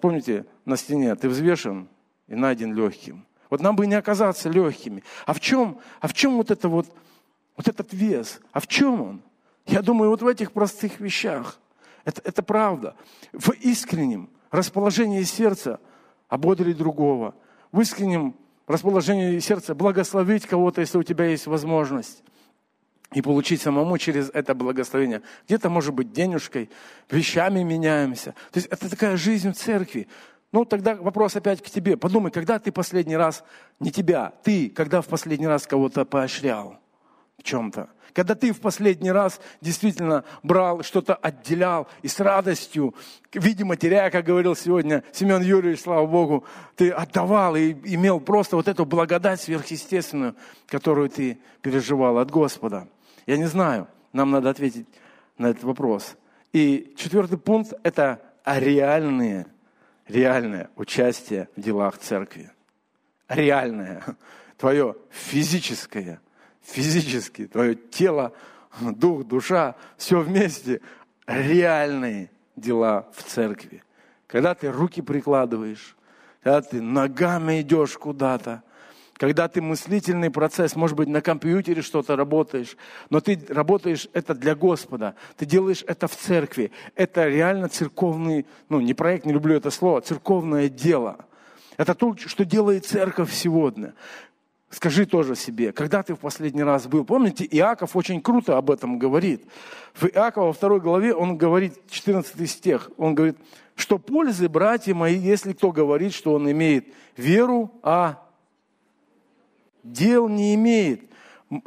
[0.02, 1.88] помните, на стене, ты взвешен
[2.28, 3.26] и найден легким.
[3.50, 5.04] Вот нам бы не оказаться легкими.
[5.26, 6.88] А в чем, а в чем вот это вот,
[7.56, 8.39] вот этот вес?
[8.52, 9.22] А в чем он?
[9.65, 11.60] Я думаю, вот в этих простых вещах.
[12.06, 12.96] Это, это правда.
[13.32, 15.80] В искреннем расположении сердца
[16.28, 17.36] ободрить другого.
[17.72, 18.36] В искреннем
[18.68, 22.24] расположении сердца благословить кого-то, если у тебя есть возможность.
[23.13, 25.24] И получить самому через это благословение.
[25.48, 26.69] Где-то, может быть, денежкой,
[27.10, 28.36] вещами меняемся.
[28.52, 30.08] То есть это такая жизнь в церкви.
[30.52, 31.98] Ну, тогда вопрос опять к тебе.
[31.98, 33.43] Подумай, когда ты последний раз,
[33.80, 36.80] не тебя, ты, когда в последний раз кого-то поощрял
[37.38, 37.89] в чем-то?
[38.13, 42.95] Когда ты в последний раз действительно брал, что-то отделял и с радостью,
[43.34, 46.43] видимо, теряя, как говорил сегодня Семен Юрьевич, слава Богу,
[46.76, 50.36] ты отдавал и имел просто вот эту благодать сверхъестественную,
[50.67, 52.88] которую ты переживал от Господа.
[53.30, 54.88] Я не знаю, нам надо ответить
[55.38, 56.18] на этот вопрос.
[56.52, 59.46] И четвертый пункт– это реальные
[60.08, 62.52] реальное участие в делах церкви.
[63.28, 64.04] Реальное.
[64.58, 66.20] Твое физическое,
[66.63, 68.34] физически, твое тело,
[68.82, 70.82] дух, душа, все вместе.
[71.28, 73.84] Реальные дела в церкви.
[74.26, 75.96] Когда ты руки прикладываешь,
[76.42, 78.63] когда ты ногами идешь куда-то,
[79.19, 82.77] когда ты мыслительный процесс, может быть, на компьютере что-то работаешь,
[83.10, 86.71] но ты работаешь это для Господа, ты делаешь это в церкви.
[86.95, 91.17] Это реально церковный, ну, не проект, не люблю это слово, церковное дело.
[91.75, 93.93] Это то, что делает церковь сегодня.
[94.69, 97.03] Скажи тоже себе, когда ты в последний раз был?
[97.03, 99.43] Помните, Иаков очень круто об этом говорит.
[99.95, 103.38] В Иакова во второй главе он говорит, 14 стих, он говорит,
[103.75, 108.29] что пользы, братья мои, если кто говорит, что он имеет веру, а
[109.84, 111.10] дел не имеет.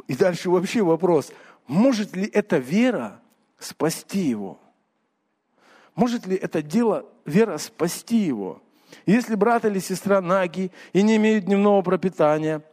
[0.07, 1.31] И дальше вообще вопрос,
[1.67, 3.21] может ли эта вера
[3.59, 4.59] спасти его?
[5.95, 8.61] Может ли это дело, вера спасти его?
[9.05, 12.63] Если брат или сестра наги и не имеют дневного пропитания,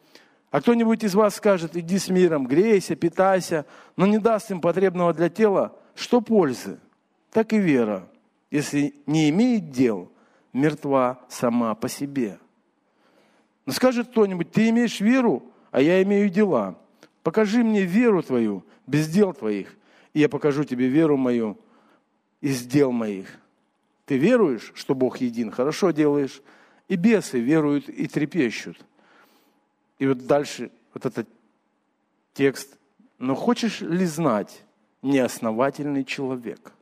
[0.50, 5.14] а кто-нибудь из вас скажет, иди с миром, грейся, питайся, но не даст им потребного
[5.14, 6.78] для тела, что пользы?
[7.30, 8.08] Так и вера,
[8.50, 10.10] если не имеет дел,
[10.52, 12.38] мертва сама по себе.
[13.70, 16.78] Скажет кто-нибудь, ты имеешь веру, а я имею дела.
[17.22, 19.76] Покажи мне веру твою без дел твоих,
[20.12, 21.58] и я покажу тебе веру мою
[22.40, 23.38] из дел моих.
[24.06, 26.42] Ты веруешь, что Бог един, хорошо делаешь,
[26.88, 28.84] и бесы веруют и трепещут.
[29.98, 31.28] И вот дальше вот этот
[32.32, 32.76] текст.
[33.18, 34.64] Но хочешь ли знать,
[35.02, 36.72] неосновательный человек,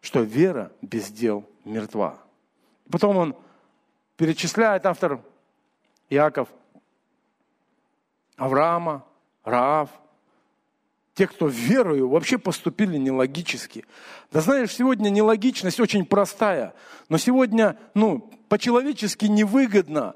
[0.00, 2.18] что вера без дел мертва?
[2.90, 3.36] Потом он
[4.16, 5.20] перечисляет автор
[6.10, 6.48] Иаков
[8.36, 9.04] Авраама,
[9.44, 9.90] Раав,
[11.14, 13.84] те, кто верою, вообще поступили нелогически.
[14.30, 16.74] Да знаешь, сегодня нелогичность очень простая,
[17.08, 20.14] но сегодня, ну, по-человечески невыгодно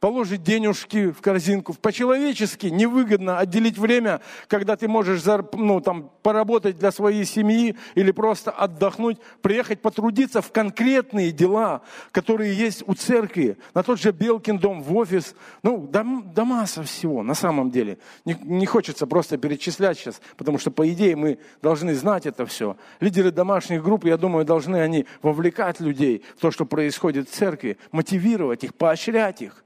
[0.00, 1.74] положить денежки в корзинку.
[1.74, 8.50] По-человечески невыгодно отделить время, когда ты можешь ну, там, поработать для своей семьи или просто
[8.50, 11.82] отдохнуть, приехать потрудиться в конкретные дела,
[12.12, 15.34] которые есть у церкви, на тот же Белкин дом, в офис.
[15.62, 17.98] Ну, да, да масса всего, на самом деле.
[18.24, 22.76] Не, не хочется просто перечислять сейчас, потому что, по идее, мы должны знать это все.
[23.00, 27.78] Лидеры домашних групп, я думаю, должны они вовлекать людей в то, что происходит в церкви,
[27.90, 29.64] мотивировать их, поощрять их.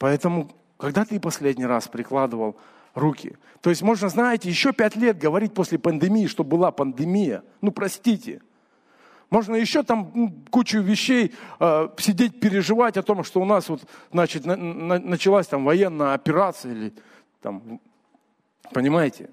[0.00, 2.56] Поэтому, когда ты последний раз прикладывал
[2.94, 3.36] руки?
[3.60, 7.44] То есть можно, знаете, еще пять лет говорить после пандемии, что была пандемия.
[7.60, 8.40] Ну, простите.
[9.28, 13.82] Можно еще там ну, кучу вещей э, сидеть, переживать о том, что у нас вот,
[14.10, 16.94] значит, на, на, началась там военная операция или
[17.42, 17.78] там,
[18.72, 19.28] понимаете?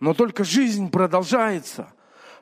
[0.00, 1.92] Но только жизнь продолжается.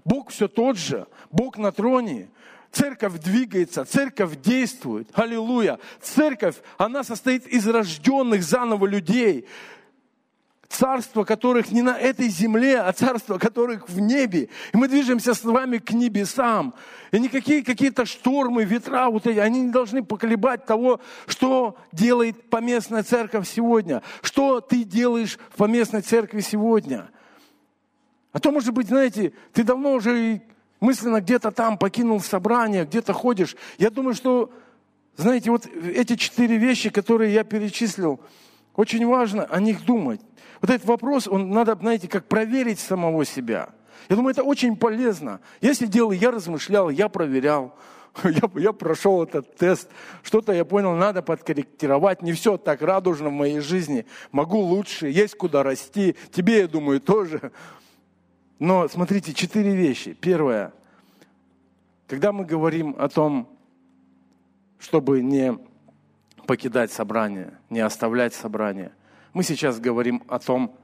[0.03, 2.31] Бог все тот же, Бог на троне.
[2.75, 5.09] Церковь двигается, церковь действует.
[5.15, 5.79] Аллилуйя.
[6.03, 9.47] Церковь, она состоит из рожденных заново людей.
[10.69, 14.49] Царство которых не на этой земле, а царство которых в небе.
[14.73, 16.75] И мы движемся с вами к небесам.
[17.13, 23.05] И никакие какие-то штормы, ветра, вот эти, они не должны поколебать того, что делает поместная
[23.05, 24.03] церковь сегодня.
[24.21, 27.09] Что ты делаешь в поместной церкви сегодня.
[28.33, 30.43] А то, может быть, знаете, ты давно уже
[30.85, 33.57] мысленно где-то там покинул собрание, где-то ходишь.
[33.79, 34.53] Я думаю, что,
[35.17, 38.21] знаете, вот эти четыре вещи, которые я перечислил,
[38.77, 40.21] Очень важно о них думать.
[40.61, 43.71] Вот этот вопрос, он надо, знаете, как проверить самого себя.
[44.09, 45.41] Я думаю, это очень полезно.
[45.61, 47.75] Я сидел, я размышлял, я проверял.
[48.23, 49.89] Я, я прошел этот тест,
[50.23, 52.23] что-то я понял, надо подкорректировать.
[52.23, 54.07] Не все так радужно в моей жизни.
[54.31, 56.15] Могу лучше, есть куда расти.
[56.31, 57.51] Тебе, я думаю, тоже.
[58.59, 60.15] Но смотрите, четыре вещи.
[60.15, 60.73] Первое.
[62.07, 63.49] Когда мы говорим о том,
[64.79, 65.59] чтобы не
[66.47, 68.93] покидать собрание, не оставлять собрание,
[69.33, 70.77] мы сейчас говорим о том,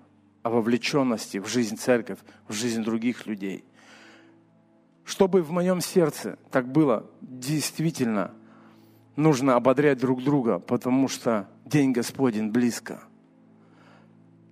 [0.43, 3.65] о вовлеченности в жизнь церковь, в жизнь других людей.
[5.05, 8.33] Чтобы в моем сердце так было, действительно
[9.17, 13.03] нужно ободрять друг друга, потому что День Господень близко.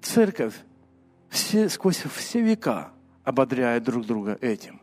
[0.03, 0.55] Церковь
[1.31, 2.93] все, сквозь все века
[3.29, 4.81] ободряет друг друга этим.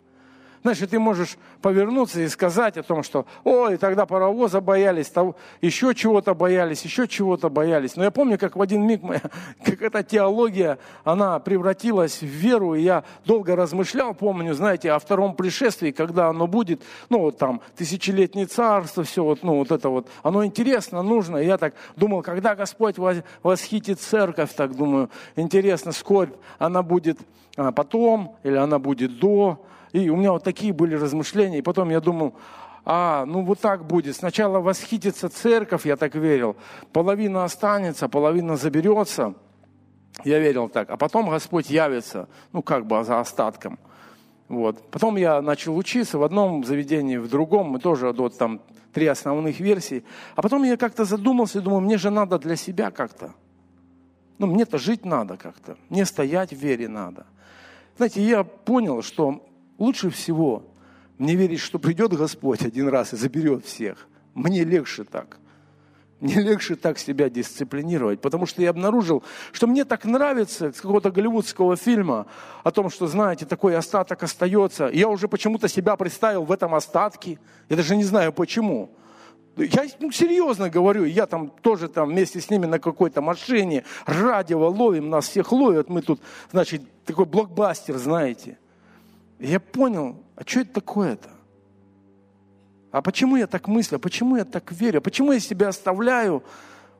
[0.65, 5.93] Значит, ты можешь повернуться и сказать о том, что, ой, тогда паровоза боялись, того, еще
[5.93, 7.95] чего-то боялись, еще чего-то боялись.
[7.95, 9.21] Но я помню, как в один миг моя,
[9.63, 15.35] как эта теология, она превратилась в веру, и я долго размышлял, помню, знаете, о втором
[15.35, 20.07] пришествии, когда оно будет, ну, вот там, тысячелетнее царство, все вот, ну, вот это вот,
[20.23, 21.37] оно интересно, нужно.
[21.37, 22.95] И я так думал, когда Господь
[23.43, 27.19] восхитит церковь, так думаю, интересно, скорбь, она будет
[27.55, 31.59] а, потом или она будет до, и у меня вот такие были размышления.
[31.59, 32.35] И потом я думал,
[32.85, 34.15] а, ну вот так будет.
[34.15, 36.55] Сначала восхитится церковь, я так верил.
[36.93, 39.33] Половина останется, половина заберется.
[40.23, 40.89] Я верил так.
[40.89, 43.79] А потом Господь явится, ну как бы за остатком.
[44.47, 44.91] Вот.
[44.91, 47.69] Потом я начал учиться в одном заведении, в другом.
[47.69, 48.61] Мы тоже вот там
[48.93, 50.03] три основных версии.
[50.35, 53.33] А потом я как-то задумался и думаю, мне же надо для себя как-то.
[54.37, 55.77] Ну, мне-то жить надо как-то.
[55.89, 57.25] Мне стоять в вере надо.
[57.97, 59.45] Знаете, я понял, что
[59.77, 60.63] Лучше всего
[61.17, 64.07] мне верить, что придет Господь один раз и заберет всех.
[64.33, 65.37] Мне легче так.
[66.19, 71.11] Мне легче так себя дисциплинировать, потому что я обнаружил, что мне так нравится с какого-то
[71.11, 72.25] голливудского фильма
[72.63, 74.87] о том, что, знаете, такой остаток остается.
[74.87, 77.37] Я уже почему-то себя представил в этом остатке.
[77.69, 78.91] Я даже не знаю почему.
[79.57, 84.69] Я ну, серьезно говорю, я там тоже там вместе с ними на какой-то машине, радио
[84.69, 86.19] ловим, нас всех ловят, мы тут,
[86.51, 88.57] значит, такой блокбастер, знаете.
[89.39, 91.29] И я понял, а что это такое-то?
[92.91, 93.97] А почему я так мыслю?
[93.97, 94.99] А почему я так верю?
[94.99, 96.43] А почему я себя оставляю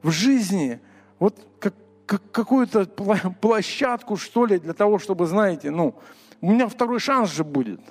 [0.02, 0.80] в жизни
[1.20, 1.74] вот как,
[2.06, 5.96] как какую-то площадку, что ли, для того, чтобы, знаете, ну,
[6.42, 7.82] у меня второй шанс же будет.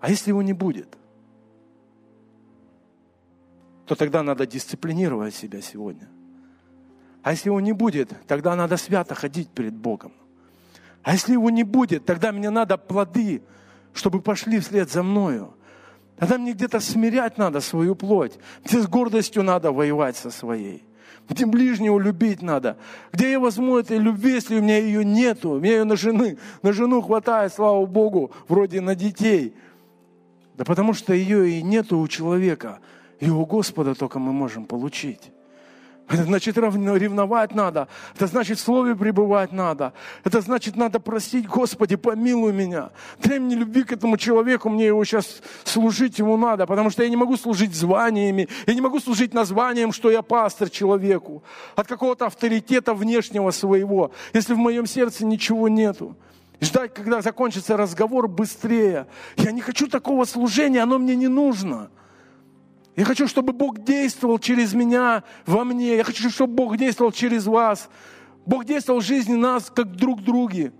[0.00, 0.96] А если его не будет?
[3.86, 6.08] то тогда надо дисциплинировать себя сегодня.
[7.22, 10.12] А если его не будет, тогда надо свято ходить перед Богом.
[11.06, 13.40] А если его не будет, тогда мне надо плоды,
[13.94, 15.54] чтобы пошли вслед за мною.
[16.16, 18.32] Тогда мне где-то смирять надо свою плоть.
[18.64, 20.82] Где с гордостью надо воевать со своей.
[21.28, 22.76] Где ближнего любить надо.
[23.12, 25.50] Где я возьму этой любви, если у меня ее нету.
[25.50, 26.38] У меня ее на жены.
[26.62, 29.54] На жену хватает, слава Богу, вроде на детей.
[30.56, 32.80] Да потому что ее и нету у человека.
[33.20, 35.30] И у Господа только мы можем получить.
[36.08, 37.88] Это значит ревновать надо.
[38.14, 39.92] Это значит в Слове пребывать надо.
[40.24, 42.90] Это значит надо просить, Господи, помилуй меня.
[43.18, 47.08] Дай мне любви к этому человеку, мне его сейчас служить ему надо, потому что я
[47.08, 51.42] не могу служить званиями, я не могу служить названием, что я пастор человеку,
[51.74, 56.16] от какого-то авторитета внешнего своего, если в моем сердце ничего нету.
[56.60, 59.06] Ждать, когда закончится разговор, быстрее.
[59.36, 61.90] Я не хочу такого служения, оно мне не нужно.
[62.96, 65.96] Я хочу, чтобы Бог действовал через меня, во мне.
[65.96, 67.90] Я хочу, чтобы Бог действовал через вас.
[68.46, 70.72] Бог действовал в жизни нас, как друг друге.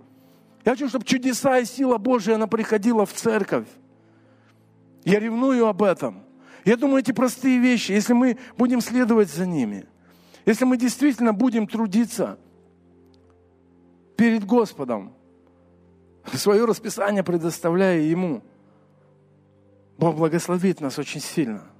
[0.65, 3.67] Я хочу, чтобы чудеса и сила Божия, она приходила в церковь.
[5.05, 6.23] Я ревную об этом.
[6.65, 9.85] Я думаю, эти простые вещи, если мы будем следовать за ними,
[10.45, 12.39] если мы действительно будем трудиться
[14.17, 15.13] перед Господом,
[16.33, 18.43] свое расписание предоставляя Ему,
[19.97, 21.63] Бог благословит нас очень сильно–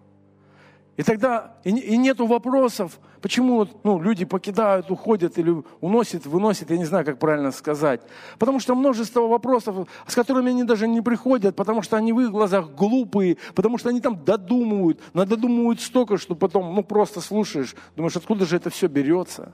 [0.98, 6.78] и тогда и, и нету вопросов, почему ну, люди покидают, уходят или уносят, выносят, я
[6.78, 8.02] не знаю, как правильно сказать.
[8.40, 12.32] Потому что множество вопросов, с которыми они даже не приходят, потому что они в их
[12.32, 18.16] глазах глупые, потому что они там додумывают, надодумывают столько, что потом ну, просто слушаешь, думаешь,
[18.16, 19.54] откуда же это все берется.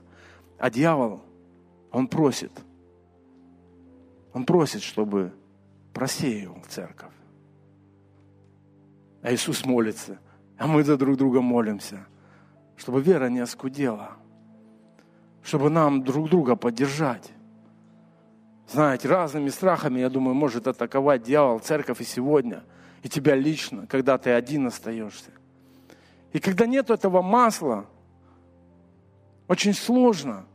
[0.58, 1.20] А дьявол,
[1.92, 2.52] он просит,
[4.32, 5.34] он просит, чтобы
[5.92, 7.12] просеял церковь.
[9.22, 10.18] А Иисус молится,
[10.64, 12.06] а мы за друг друга молимся,
[12.78, 14.12] чтобы вера не оскудела,
[15.42, 17.30] чтобы нам друг друга поддержать.
[18.66, 22.64] Знаете, разными страхами, я думаю, может атаковать дьявол, церковь и сегодня,
[23.02, 25.32] и тебя лично, когда ты один остаешься.
[26.32, 27.84] И когда нет этого масла,
[29.48, 30.46] Очень сложно.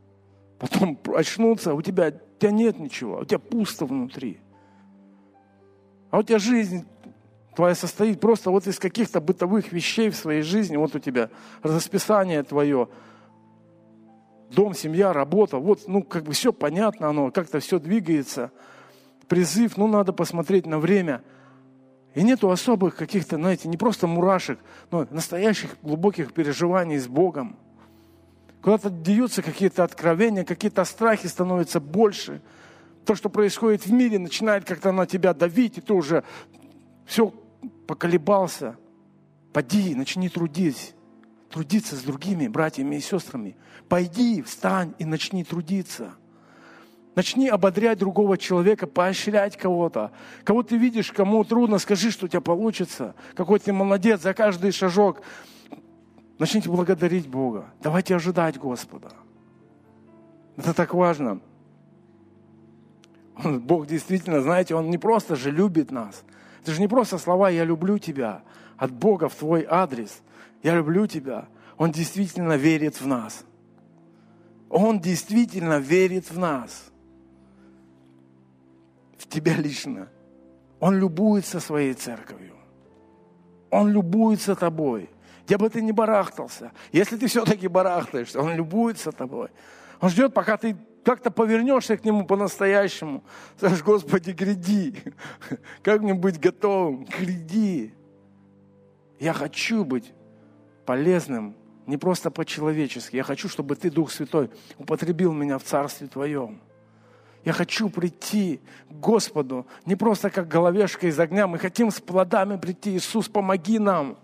[0.58, 4.40] Потом очнуться, у тебя, у тебя нет ничего, у тебя пусто внутри.
[6.10, 6.88] А у тебя жизнь
[7.60, 10.78] твоя состоит просто вот из каких-то бытовых вещей в своей жизни.
[10.78, 11.30] Вот у тебя
[11.62, 12.88] расписание твое,
[14.50, 15.58] дом, семья, работа.
[15.58, 18.52] Вот, ну, как бы все понятно, оно как-то все двигается.
[19.28, 21.22] Призыв, ну, надо посмотреть на время.
[22.16, 27.58] И нету особых каких-то, знаете, не просто мурашек, но настоящих глубоких переживаний с Богом.
[28.62, 32.42] Куда-то деются какие-то откровения, какие-то страхи становятся больше.
[33.04, 36.24] То, что происходит в мире, начинает как-то на тебя давить, и ты уже
[37.06, 37.34] все
[37.90, 38.78] поколебался.
[39.52, 40.94] Поди, начни трудить.
[41.50, 43.58] Трудиться с другими братьями и сестрами.
[43.88, 46.12] Пойди, встань и начни трудиться.
[47.16, 50.12] Начни ободрять другого человека, поощрять кого-то.
[50.44, 53.16] Кого ты видишь, кому трудно, скажи, что у тебя получится.
[53.34, 55.24] Какой ты молодец за каждый шажок.
[56.38, 57.74] Начните благодарить Бога.
[57.82, 59.10] Давайте ожидать Господа.
[60.58, 61.42] Это так важно.
[63.44, 66.24] Бог действительно, знаете, Он не просто же любит нас.
[66.62, 68.44] Это же не просто слова «я люблю тебя»
[68.78, 70.22] от Бога в твой адрес.
[70.64, 71.48] «Я люблю тебя».
[71.78, 73.46] Он действительно верит в нас.
[74.70, 76.92] Он действительно верит в нас.
[79.18, 80.10] В тебя лично.
[80.80, 82.56] Он любуется своей церковью.
[83.70, 85.10] Он любуется тобой
[85.50, 89.50] где бы ты ни барахтался, если ты все-таки барахтаешься, Он любуется тобой.
[90.00, 93.24] Он ждет, пока ты как-то повернешься к Нему по-настоящему.
[93.58, 94.96] Скажешь, Господи, гряди.
[95.82, 97.06] Как мне быть готовым?
[97.06, 97.94] Гряди.
[99.20, 100.14] Я хочу быть
[100.86, 103.16] полезным, не просто по-человечески.
[103.16, 106.62] Я хочу, чтобы Ты, Дух Святой, употребил меня в Царстве Твоем.
[107.46, 111.48] Я хочу прийти к Господу не просто как головешка из огня.
[111.48, 112.96] Мы хотим с плодами прийти.
[112.98, 114.18] Иисус, помоги нам.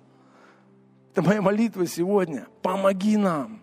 [1.12, 2.48] Это моя молитва сегодня.
[2.62, 3.62] Помоги нам.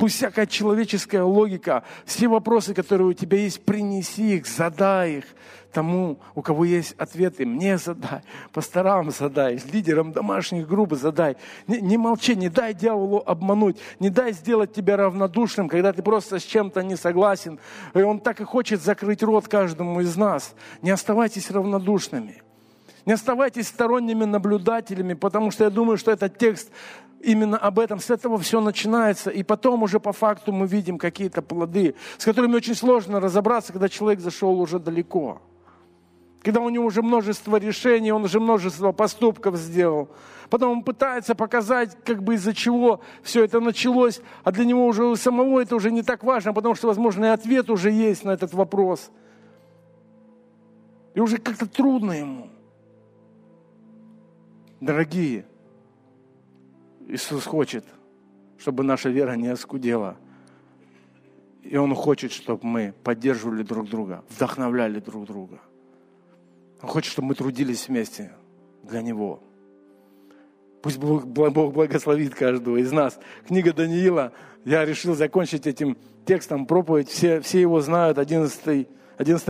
[0.00, 5.24] Пусть всякая человеческая логика, все вопросы, которые у тебя есть, принеси их, задай их
[5.72, 7.44] тому, у кого есть ответы.
[7.44, 11.36] Мне задай, пасторам задай, лидерам домашних групп задай.
[11.66, 16.38] Не, не молчи, не дай дьяволу обмануть, не дай сделать тебя равнодушным, когда ты просто
[16.38, 17.58] с чем-то не согласен.
[17.92, 20.54] И он так и хочет закрыть рот каждому из нас.
[20.80, 22.42] Не оставайтесь равнодушными.
[23.04, 26.70] Не оставайтесь сторонними наблюдателями, потому что я думаю, что этот текст
[27.20, 29.30] именно об этом, с этого все начинается.
[29.30, 33.88] И потом уже по факту мы видим какие-то плоды, с которыми очень сложно разобраться, когда
[33.88, 35.40] человек зашел уже далеко.
[36.42, 40.08] Когда у него уже множество решений, он уже множество поступков сделал.
[40.48, 45.14] Потом он пытается показать, как бы из-за чего все это началось, а для него уже
[45.16, 48.54] самого это уже не так важно, потому что, возможно, и ответ уже есть на этот
[48.54, 49.10] вопрос.
[51.14, 52.48] И уже как-то трудно ему.
[54.80, 55.44] Дорогие,
[57.10, 57.84] Иисус хочет,
[58.56, 60.16] чтобы наша вера не оскудела.
[61.62, 65.60] И Он хочет, чтобы мы поддерживали друг друга, вдохновляли друг друга.
[66.80, 68.32] Он хочет, чтобы мы трудились вместе
[68.84, 69.42] для Него.
[70.82, 73.18] Пусть Бог, благословит каждого из нас.
[73.46, 74.32] Книга Даниила,
[74.64, 77.08] я решил закончить этим текстом проповедь.
[77.08, 78.88] Все, все его знают, 11,
[79.18, 79.49] 11